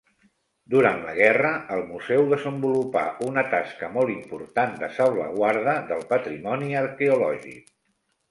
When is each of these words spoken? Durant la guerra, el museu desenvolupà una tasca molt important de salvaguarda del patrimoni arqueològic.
Durant 0.73 1.01
la 1.07 1.11
guerra, 1.17 1.49
el 1.75 1.83
museu 1.89 2.23
desenvolupà 2.31 3.03
una 3.27 3.43
tasca 3.51 3.91
molt 3.97 4.13
important 4.15 4.73
de 4.85 4.89
salvaguarda 4.97 5.75
del 5.93 6.01
patrimoni 6.15 6.73
arqueològic. 6.81 7.71